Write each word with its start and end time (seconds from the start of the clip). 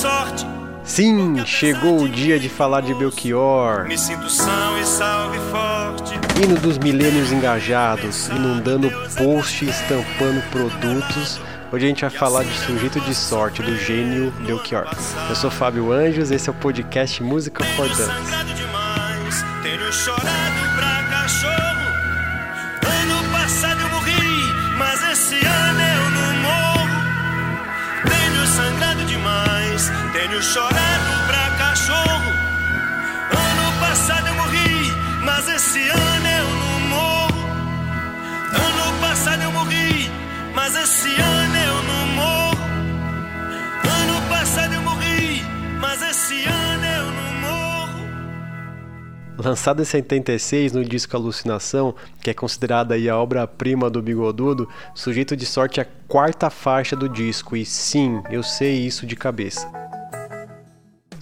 sorte. 0.00 0.46
Sim, 0.82 1.44
chegou 1.44 2.00
o 2.00 2.08
dia 2.08 2.40
de 2.40 2.48
falar 2.48 2.80
de 2.80 2.94
Belchior. 2.94 3.86
Me 3.86 3.98
sinto 3.98 4.30
são 4.30 4.80
e 4.80 4.84
salve 4.84 5.38
forte. 5.50 6.14
Hino 6.42 6.58
dos 6.58 6.78
milênios 6.78 7.30
engajados, 7.30 8.28
inundando 8.28 8.90
post 9.16 9.64
e 9.64 9.68
estampando 9.68 10.42
produtos. 10.50 11.38
Hoje 11.70 11.84
a 11.84 11.88
gente 11.88 12.00
vai 12.00 12.10
falar 12.10 12.44
de 12.44 12.52
sujeito 12.60 12.98
de 13.00 13.14
sorte 13.14 13.62
do 13.62 13.76
gênio 13.76 14.32
Belchior. 14.46 14.88
Eu 15.28 15.36
sou 15.36 15.50
Fábio 15.50 15.92
Anjos, 15.92 16.30
esse 16.30 16.48
é 16.48 16.52
o 16.52 16.54
podcast 16.54 17.22
Música 17.22 17.62
for 17.62 17.88
Dance. 17.88 18.10
Tenho 19.62 19.92
chorado 19.92 20.76
pra 20.76 21.04
cachorro. 21.10 21.59
Demais, 30.20 30.28
tenho 30.28 30.42
chorado 30.42 31.26
pra 31.26 31.50
cachorro. 31.56 32.30
Ano 33.30 33.80
passado 33.80 34.26
eu 34.28 34.34
morri, 34.34 34.92
mas 35.24 35.48
esse 35.48 35.88
ano 35.88 36.28
eu 36.28 36.48
não 36.56 36.80
morro. 36.88 37.46
Ano 38.52 39.00
passado 39.00 39.42
eu 39.42 39.52
morri, 39.52 40.10
mas 40.54 40.74
esse 40.76 41.14
ano 41.20 41.56
eu 41.56 41.82
não 41.82 42.06
morro. 42.14 42.64
Ano 43.84 44.28
passado 44.28 44.74
eu 44.74 44.82
morri, 44.82 45.42
mas 45.80 46.02
esse 46.02 46.44
ano 46.44 46.84
eu 46.84 47.12
não 47.12 47.40
morro. 47.40 48.00
Lançado 49.38 49.80
em 49.80 49.84
76 49.84 50.72
no 50.72 50.84
disco 50.84 51.16
Alucinação, 51.16 51.94
que 52.22 52.30
é 52.30 52.34
considerada 52.34 52.94
aí 52.94 53.08
a 53.08 53.16
obra-prima 53.16 53.88
do 53.88 54.02
Bigodudo, 54.02 54.68
Sujeito 54.94 55.34
de 55.36 55.46
Sorte 55.46 55.80
é 55.80 55.82
a 55.84 55.86
quarta 56.06 56.50
faixa 56.50 56.94
do 56.94 57.08
disco, 57.08 57.56
e 57.56 57.64
sim, 57.64 58.22
eu 58.30 58.42
sei 58.42 58.74
isso 58.74 59.06
de 59.06 59.16
cabeça. 59.16 59.79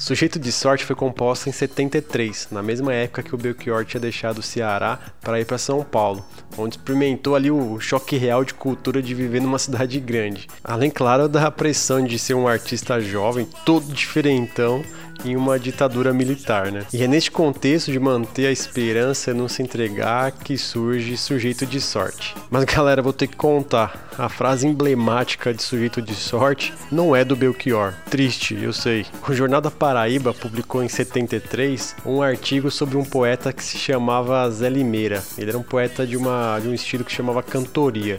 Sujeito 0.00 0.38
de 0.38 0.52
Sorte 0.52 0.84
foi 0.84 0.94
composta 0.94 1.48
em 1.48 1.52
73, 1.52 2.48
na 2.52 2.62
mesma 2.62 2.94
época 2.94 3.22
que 3.22 3.34
o 3.34 3.38
Belchior 3.38 3.84
tinha 3.84 4.00
deixado 4.00 4.38
o 4.38 4.42
Ceará 4.42 4.98
para 5.20 5.40
ir 5.40 5.44
para 5.44 5.58
São 5.58 5.82
Paulo, 5.82 6.24
onde 6.56 6.76
experimentou 6.76 7.34
ali 7.34 7.50
o 7.50 7.80
choque 7.80 8.16
real 8.16 8.44
de 8.44 8.54
cultura 8.54 9.02
de 9.02 9.12
viver 9.12 9.40
numa 9.40 9.58
cidade 9.58 9.98
grande. 9.98 10.46
Além, 10.62 10.88
claro, 10.88 11.28
da 11.28 11.50
pressão 11.50 12.04
de 12.04 12.16
ser 12.16 12.34
um 12.34 12.46
artista 12.46 13.00
jovem, 13.00 13.44
todo 13.66 13.92
diferentão, 13.92 14.84
em 15.24 15.36
uma 15.36 15.58
ditadura 15.58 16.12
militar, 16.12 16.70
né? 16.70 16.84
E 16.92 17.02
é 17.02 17.08
neste 17.08 17.30
contexto 17.30 17.90
de 17.90 17.98
manter 17.98 18.46
a 18.46 18.52
esperança 18.52 19.30
e 19.30 19.34
não 19.34 19.48
se 19.48 19.62
entregar 19.62 20.32
que 20.32 20.56
surge 20.56 21.16
Sujeito 21.16 21.66
de 21.66 21.80
Sorte. 21.80 22.34
Mas 22.50 22.64
galera, 22.64 23.02
vou 23.02 23.12
ter 23.12 23.26
que 23.26 23.36
contar. 23.36 24.08
A 24.18 24.28
frase 24.28 24.66
emblemática 24.66 25.54
de 25.54 25.62
Sujeito 25.62 26.02
de 26.02 26.14
Sorte 26.14 26.72
não 26.90 27.14
é 27.14 27.24
do 27.24 27.36
Belchior. 27.36 27.94
Triste, 28.10 28.58
eu 28.60 28.72
sei. 28.72 29.06
O 29.28 29.32
Jornal 29.32 29.60
da 29.60 29.70
Paraíba 29.70 30.34
publicou 30.34 30.82
em 30.82 30.88
73 30.88 31.96
um 32.04 32.20
artigo 32.20 32.70
sobre 32.70 32.96
um 32.96 33.04
poeta 33.04 33.52
que 33.52 33.62
se 33.62 33.78
chamava 33.78 34.50
Zé 34.50 34.68
Limeira. 34.68 35.22
Ele 35.36 35.50
era 35.50 35.58
um 35.58 35.62
poeta 35.62 36.06
de, 36.06 36.16
uma, 36.16 36.58
de 36.60 36.68
um 36.68 36.74
estilo 36.74 37.04
que 37.04 37.12
chamava 37.12 37.42
cantoria. 37.42 38.18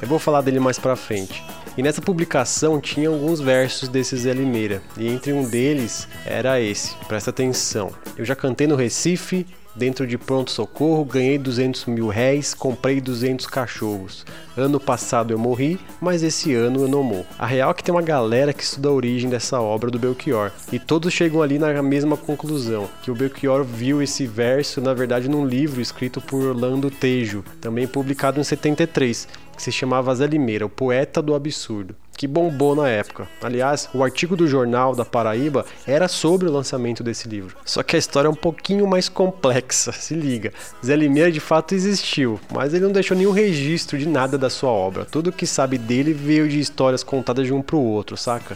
Eu 0.00 0.08
vou 0.08 0.18
falar 0.18 0.40
dele 0.40 0.60
mais 0.60 0.78
pra 0.78 0.94
frente. 0.94 1.42
E 1.76 1.82
nessa 1.82 2.02
publicação 2.02 2.80
tinha 2.80 3.08
alguns 3.08 3.40
versos 3.40 3.88
desse 3.88 4.16
Zé 4.16 4.32
Limeira, 4.32 4.82
e 4.96 5.08
entre 5.08 5.32
um 5.32 5.48
deles 5.48 6.08
era 6.26 6.60
esse, 6.60 6.94
presta 7.06 7.30
atenção. 7.30 7.92
Eu 8.16 8.24
já 8.24 8.34
cantei 8.34 8.66
no 8.66 8.76
Recife, 8.76 9.46
dentro 9.74 10.06
de 10.06 10.18
pronto 10.18 10.50
socorro, 10.50 11.04
ganhei 11.04 11.38
200 11.38 11.86
mil 11.86 12.08
réis, 12.08 12.54
comprei 12.54 13.00
200 13.00 13.46
cachorros. 13.46 14.24
Ano 14.56 14.80
passado 14.80 15.32
eu 15.32 15.38
morri, 15.38 15.78
mas 16.00 16.22
esse 16.22 16.54
ano 16.54 16.82
eu 16.82 16.88
não 16.88 17.02
morro. 17.02 17.26
A 17.38 17.46
real 17.46 17.70
é 17.70 17.74
que 17.74 17.82
tem 17.82 17.94
uma 17.94 18.02
galera 18.02 18.52
que 18.52 18.62
estuda 18.62 18.88
a 18.88 18.92
origem 18.92 19.30
dessa 19.30 19.60
obra 19.60 19.90
do 19.90 19.98
Belchior, 19.98 20.50
e 20.72 20.78
todos 20.78 21.12
chegam 21.12 21.42
ali 21.42 21.58
na 21.58 21.82
mesma 21.82 22.16
conclusão, 22.16 22.88
que 23.02 23.10
o 23.10 23.14
Belchior 23.14 23.64
viu 23.64 24.02
esse 24.02 24.26
verso, 24.26 24.80
na 24.80 24.92
verdade, 24.92 25.28
num 25.28 25.46
livro 25.46 25.80
escrito 25.80 26.20
por 26.20 26.44
Orlando 26.44 26.90
Tejo, 26.90 27.44
também 27.60 27.86
publicado 27.86 28.40
em 28.40 28.44
73, 28.44 29.28
que 29.56 29.62
se 29.62 29.72
chamava 29.72 30.14
Zé 30.14 30.26
Limeira, 30.26 30.66
o 30.66 30.70
poeta 30.70 31.22
do 31.22 31.34
absurdo 31.34 31.94
que 32.20 32.26
bombou 32.26 32.76
na 32.76 32.86
época. 32.86 33.26
Aliás, 33.42 33.88
o 33.94 34.04
artigo 34.04 34.36
do 34.36 34.46
jornal 34.46 34.94
da 34.94 35.06
Paraíba 35.06 35.64
era 35.86 36.06
sobre 36.06 36.46
o 36.46 36.52
lançamento 36.52 37.02
desse 37.02 37.26
livro. 37.26 37.56
Só 37.64 37.82
que 37.82 37.96
a 37.96 37.98
história 37.98 38.28
é 38.28 38.30
um 38.30 38.34
pouquinho 38.34 38.86
mais 38.86 39.08
complexa, 39.08 39.90
se 39.96 40.12
liga. 40.12 40.52
Zé 40.84 40.96
Limeira 40.96 41.32
de 41.32 41.40
fato 41.40 41.74
existiu, 41.74 42.38
mas 42.52 42.74
ele 42.74 42.84
não 42.84 42.92
deixou 42.92 43.16
nenhum 43.16 43.30
registro 43.30 43.96
de 43.96 44.06
nada 44.06 44.36
da 44.36 44.50
sua 44.50 44.68
obra. 44.68 45.06
Tudo 45.06 45.32
que 45.32 45.46
sabe 45.46 45.78
dele 45.78 46.12
veio 46.12 46.46
de 46.46 46.60
histórias 46.60 47.02
contadas 47.02 47.46
de 47.46 47.54
um 47.54 47.62
pro 47.62 47.78
outro, 47.78 48.18
saca? 48.18 48.54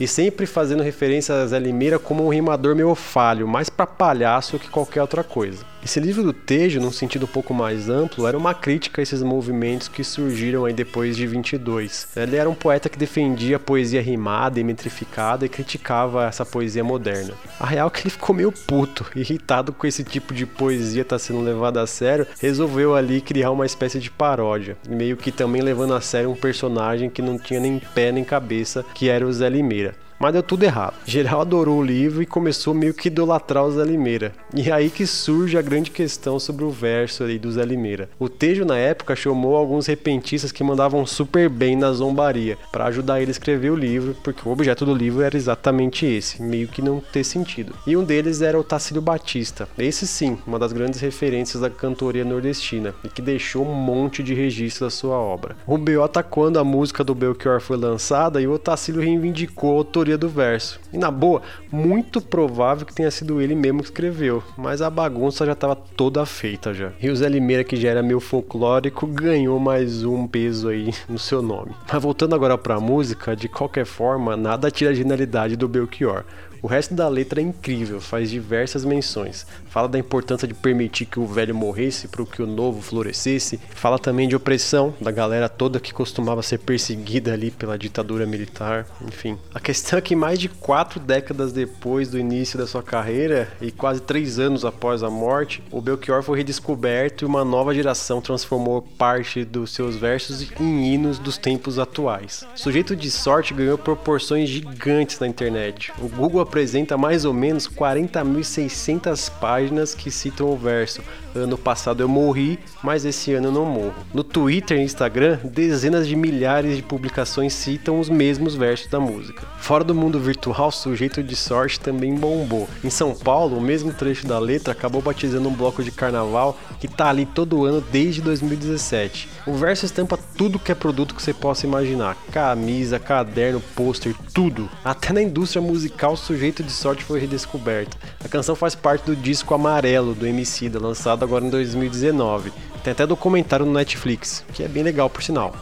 e 0.00 0.08
sempre 0.08 0.44
fazendo 0.44 0.82
referência 0.82 1.34
a 1.34 1.46
Zé 1.46 1.58
Limeira 1.58 2.00
como 2.00 2.24
um 2.24 2.28
rimador 2.28 2.74
meio 2.74 2.94
falho, 2.96 3.46
mais 3.46 3.70
para 3.70 3.86
palhaço 3.86 4.58
que 4.58 4.68
qualquer 4.68 5.00
outra 5.00 5.22
coisa. 5.22 5.64
Esse 5.84 6.00
livro 6.00 6.22
do 6.22 6.32
Tejo, 6.32 6.80
num 6.80 6.90
sentido 6.90 7.24
um 7.24 7.28
pouco 7.28 7.52
mais 7.52 7.90
amplo, 7.90 8.26
era 8.26 8.38
uma 8.38 8.54
crítica 8.54 9.02
a 9.02 9.04
esses 9.04 9.22
movimentos 9.22 9.86
que 9.86 10.02
surgiram 10.02 10.64
aí 10.64 10.72
depois 10.72 11.14
de 11.14 11.26
22. 11.26 12.08
Ele 12.16 12.36
era 12.36 12.48
um 12.48 12.54
poeta 12.54 12.88
que 12.88 12.96
defendia 12.96 13.56
a 13.56 13.60
poesia 13.60 14.00
rimada 14.00 14.58
e 14.58 14.64
metrificada 14.64 15.44
e 15.44 15.48
criticava 15.48 16.24
essa 16.24 16.42
poesia 16.46 16.82
moderna. 16.82 17.34
A 17.60 17.66
real 17.66 17.88
é 17.88 17.90
que 17.90 18.00
ele 18.00 18.10
ficou 18.10 18.34
meio 18.34 18.50
puto, 18.50 19.04
irritado 19.14 19.74
com 19.74 19.86
esse 19.86 20.02
tipo 20.02 20.32
de 20.32 20.46
poesia 20.46 21.02
estar 21.02 21.16
tá 21.16 21.18
sendo 21.18 21.42
levada 21.42 21.82
a 21.82 21.86
sério, 21.86 22.26
resolveu 22.40 22.96
ali 22.96 23.20
criar 23.20 23.50
uma 23.50 23.66
espécie 23.66 24.00
de 24.00 24.10
paródia, 24.10 24.78
meio 24.88 25.18
que 25.18 25.30
também 25.30 25.60
levando 25.60 25.92
a 25.92 26.00
sério 26.00 26.30
um 26.30 26.34
personagem 26.34 27.10
que 27.10 27.20
não 27.20 27.38
tinha 27.38 27.60
nem 27.60 27.78
pé 27.78 28.10
nem 28.10 28.24
cabeça, 28.24 28.82
que 28.94 29.10
era 29.10 29.26
o 29.26 29.32
Zé 29.32 29.50
Limeira 29.50 29.94
mas 30.18 30.32
deu 30.32 30.42
tudo 30.42 30.64
errado. 30.64 30.94
Geral 31.04 31.40
adorou 31.40 31.78
o 31.78 31.84
livro 31.84 32.22
e 32.22 32.26
começou 32.26 32.74
meio 32.74 32.94
que 32.94 33.08
idolatrar 33.08 33.64
o 33.64 33.72
Zé 33.72 33.84
Limeira. 33.84 34.32
E 34.54 34.70
é 34.70 34.72
aí 34.72 34.90
que 34.90 35.06
surge 35.06 35.58
a 35.58 35.62
grande 35.62 35.90
questão 35.90 36.38
sobre 36.38 36.64
o 36.64 36.70
verso 36.70 37.24
aí 37.24 37.38
do 37.38 37.50
Zé 37.50 37.64
Limeira. 37.64 38.08
O 38.18 38.28
Tejo 38.28 38.64
na 38.64 38.76
época 38.76 39.16
chamou 39.16 39.56
alguns 39.56 39.86
repentistas 39.86 40.52
que 40.52 40.64
mandavam 40.64 41.04
super 41.04 41.48
bem 41.48 41.76
na 41.76 41.92
zombaria 41.92 42.56
para 42.72 42.86
ajudar 42.86 43.20
ele 43.20 43.30
a 43.30 43.32
escrever 43.32 43.70
o 43.70 43.76
livro, 43.76 44.16
porque 44.22 44.48
o 44.48 44.52
objeto 44.52 44.84
do 44.84 44.94
livro 44.94 45.22
era 45.22 45.36
exatamente 45.36 46.06
esse, 46.06 46.42
meio 46.42 46.68
que 46.68 46.82
não 46.82 47.00
ter 47.00 47.24
sentido. 47.24 47.74
E 47.86 47.96
um 47.96 48.04
deles 48.04 48.42
era 48.42 48.58
o 48.58 48.64
Tacílio 48.64 49.02
Batista. 49.02 49.68
Esse 49.78 50.06
sim, 50.06 50.38
uma 50.46 50.58
das 50.58 50.72
grandes 50.72 51.00
referências 51.00 51.62
da 51.62 51.70
cantoria 51.70 52.24
nordestina 52.24 52.94
e 53.04 53.08
que 53.08 53.22
deixou 53.22 53.66
um 53.66 53.74
monte 53.74 54.22
de 54.22 54.34
registro 54.34 54.86
da 54.86 54.90
sua 54.90 55.16
obra. 55.16 55.56
O 55.66 55.76
B.O. 55.76 56.06
tá 56.08 56.22
quando 56.22 56.58
a 56.58 56.64
música 56.64 57.04
do 57.04 57.14
Belchior 57.14 57.60
foi 57.60 57.76
lançada 57.76 58.40
e 58.40 58.46
o 58.46 58.58
Tacílio 58.58 59.02
reivindicou 59.02 59.72
a 59.72 59.74
do 60.18 60.28
verso. 60.28 60.78
E 60.92 60.98
na 60.98 61.10
boa, 61.10 61.42
muito 61.72 62.20
provável 62.20 62.86
que 62.86 62.94
tenha 62.94 63.10
sido 63.10 63.40
ele 63.40 63.54
mesmo 63.54 63.80
que 63.80 63.86
escreveu, 63.86 64.42
mas 64.56 64.82
a 64.82 64.90
bagunça 64.90 65.46
já 65.46 65.52
estava 65.52 65.74
toda 65.74 66.24
feita 66.26 66.74
já. 66.74 66.92
E 67.00 67.08
o 67.08 67.16
Zé 67.16 67.28
Limeira, 67.28 67.64
que 67.64 67.76
já 67.76 67.88
era 67.88 68.02
meio 68.02 68.20
folclórico, 68.20 69.06
ganhou 69.06 69.58
mais 69.58 70.04
um 70.04 70.26
peso 70.26 70.68
aí 70.68 70.92
no 71.08 71.18
seu 71.18 71.40
nome. 71.40 71.72
Mas 71.90 72.02
voltando 72.02 72.34
agora 72.34 72.58
para 72.58 72.76
a 72.76 72.80
música, 72.80 73.34
de 73.34 73.48
qualquer 73.48 73.86
forma, 73.86 74.36
nada 74.36 74.70
tira 74.70 74.90
a 74.90 74.94
genialidade 74.94 75.56
do 75.56 75.68
Belchior. 75.68 76.24
O 76.64 76.66
resto 76.66 76.94
da 76.94 77.06
letra 77.08 77.42
é 77.42 77.44
incrível, 77.44 78.00
faz 78.00 78.30
diversas 78.30 78.86
menções. 78.86 79.46
Fala 79.66 79.86
da 79.86 79.98
importância 79.98 80.48
de 80.48 80.54
permitir 80.54 81.04
que 81.04 81.20
o 81.20 81.26
velho 81.26 81.54
morresse 81.54 82.08
para 82.08 82.24
que 82.24 82.40
o 82.40 82.46
novo 82.46 82.80
florescesse. 82.80 83.60
Fala 83.68 83.98
também 83.98 84.26
de 84.26 84.34
opressão, 84.34 84.94
da 84.98 85.10
galera 85.10 85.46
toda 85.46 85.78
que 85.78 85.92
costumava 85.92 86.42
ser 86.42 86.60
perseguida 86.60 87.34
ali 87.34 87.50
pela 87.50 87.76
ditadura 87.76 88.24
militar. 88.24 88.86
Enfim, 89.06 89.38
a 89.54 89.60
questão 89.60 89.98
é 89.98 90.00
que 90.00 90.16
mais 90.16 90.38
de 90.38 90.48
quatro 90.48 90.98
décadas 90.98 91.52
depois 91.52 92.08
do 92.08 92.18
início 92.18 92.58
da 92.58 92.66
sua 92.66 92.82
carreira 92.82 93.52
e 93.60 93.70
quase 93.70 94.00
três 94.00 94.38
anos 94.38 94.64
após 94.64 95.02
a 95.02 95.10
morte, 95.10 95.62
o 95.70 95.82
Belchior 95.82 96.22
foi 96.22 96.38
redescoberto 96.38 97.24
e 97.24 97.26
uma 97.26 97.44
nova 97.44 97.74
geração 97.74 98.22
transformou 98.22 98.80
parte 98.80 99.44
dos 99.44 99.74
seus 99.74 99.96
versos 99.96 100.50
em 100.58 100.94
hinos 100.94 101.18
dos 101.18 101.36
tempos 101.36 101.78
atuais. 101.78 102.46
Sujeito 102.54 102.96
de 102.96 103.10
sorte 103.10 103.52
ganhou 103.52 103.76
proporções 103.76 104.48
gigantes 104.48 105.20
na 105.20 105.26
internet. 105.26 105.92
O 105.98 106.08
Google 106.08 106.40
apresenta 106.54 106.96
mais 106.96 107.24
ou 107.24 107.34
menos 107.34 107.68
40.600 107.68 109.28
páginas 109.40 109.92
que 109.92 110.08
citam 110.08 110.46
o 110.46 110.56
verso 110.56 111.02
Ano 111.34 111.58
passado 111.58 112.00
eu 112.00 112.08
morri, 112.08 112.60
mas 112.80 113.04
esse 113.04 113.34
ano 113.34 113.48
eu 113.48 113.52
não 113.52 113.64
morro. 113.64 113.94
No 114.14 114.22
Twitter 114.22 114.78
e 114.78 114.84
Instagram, 114.84 115.40
dezenas 115.42 116.06
de 116.06 116.14
milhares 116.14 116.76
de 116.76 116.82
publicações 116.82 117.52
citam 117.52 117.98
os 117.98 118.08
mesmos 118.08 118.54
versos 118.54 118.86
da 118.86 119.00
música. 119.00 119.42
Fora 119.58 119.82
do 119.82 119.96
mundo 119.96 120.20
virtual, 120.20 120.70
Sujeito 120.70 121.24
de 121.24 121.34
Sorte 121.34 121.80
também 121.80 122.14
bombou. 122.14 122.68
Em 122.84 122.90
São 122.90 123.12
Paulo, 123.12 123.58
o 123.58 123.60
mesmo 123.60 123.92
trecho 123.92 124.28
da 124.28 124.38
letra 124.38 124.70
acabou 124.70 125.02
batizando 125.02 125.48
um 125.48 125.52
bloco 125.52 125.82
de 125.82 125.90
carnaval 125.90 126.56
que 126.78 126.86
tá 126.86 127.08
ali 127.08 127.26
todo 127.26 127.64
ano 127.64 127.82
desde 127.90 128.20
2017. 128.20 129.28
O 129.44 129.54
verso 129.54 129.86
estampa 129.86 130.16
tudo 130.36 130.58
que 130.58 130.70
é 130.70 130.74
produto 130.74 131.16
que 131.16 131.22
você 131.22 131.34
possa 131.34 131.66
imaginar: 131.66 132.16
camisa, 132.30 133.00
caderno, 133.00 133.60
pôster, 133.74 134.14
tudo. 134.32 134.70
Até 134.84 135.12
na 135.12 135.20
indústria 135.20 135.60
musical, 135.60 136.16
Sujeito 136.16 136.43
de 136.52 136.72
Sorte 136.72 137.04
foi 137.04 137.20
redescoberto. 137.20 137.96
A 138.24 138.28
canção 138.28 138.54
faz 138.54 138.74
parte 138.74 139.04
do 139.04 139.16
disco 139.16 139.54
Amarelo 139.54 140.14
do 140.14 140.26
Emicida, 140.26 140.78
lançado 140.78 141.22
agora 141.22 141.44
em 141.44 141.50
2019. 141.50 142.52
Tem 142.82 142.92
até 142.92 143.06
documentário 143.06 143.64
no 143.64 143.72
Netflix, 143.72 144.44
que 144.52 144.62
é 144.62 144.68
bem 144.68 144.82
legal 144.82 145.08
por 145.08 145.22
sinal. 145.22 145.54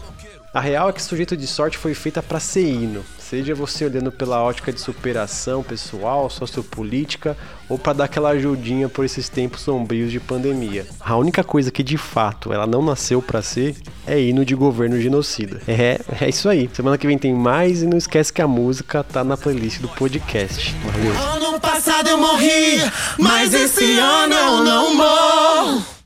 A 0.54 0.60
real 0.60 0.90
é 0.90 0.92
que 0.92 1.02
Sujeito 1.02 1.34
de 1.34 1.46
Sorte 1.46 1.78
foi 1.78 1.94
feita 1.94 2.22
para 2.22 2.38
ser 2.38 2.68
hino, 2.68 3.02
seja 3.18 3.54
você 3.54 3.86
olhando 3.86 4.12
pela 4.12 4.42
ótica 4.42 4.70
de 4.70 4.78
superação 4.78 5.62
pessoal, 5.62 6.28
sociopolítica 6.28 7.34
ou 7.70 7.78
para 7.78 7.94
dar 7.94 8.04
aquela 8.04 8.28
ajudinha 8.30 8.86
por 8.86 9.02
esses 9.02 9.30
tempos 9.30 9.62
sombrios 9.62 10.12
de 10.12 10.20
pandemia. 10.20 10.86
A 11.00 11.16
única 11.16 11.42
coisa 11.42 11.70
que 11.70 11.82
de 11.82 11.96
fato 11.96 12.52
ela 12.52 12.66
não 12.66 12.82
nasceu 12.82 13.22
para 13.22 13.40
ser 13.40 13.74
é 14.06 14.20
hino 14.20 14.44
de 14.44 14.54
governo 14.54 15.00
genocida. 15.00 15.62
É, 15.66 15.98
é 16.20 16.28
isso 16.28 16.46
aí. 16.50 16.68
Semana 16.74 16.98
que 16.98 17.06
vem 17.06 17.16
tem 17.16 17.32
mais 17.32 17.82
e 17.82 17.86
não 17.86 17.96
esquece 17.96 18.30
que 18.30 18.42
a 18.42 18.46
música 18.46 19.02
tá 19.02 19.24
na 19.24 19.38
playlist 19.38 19.80
do 19.80 19.88
podcast. 19.88 20.76
Valeu. 20.84 21.48
Ano 21.48 21.60
passado 21.60 22.10
eu 22.10 22.18
morri, 22.18 22.76
mas 23.18 23.54
esse 23.54 23.98
ano 23.98 24.34
eu 24.34 24.64
não 24.64 24.94
morro. 24.94 26.01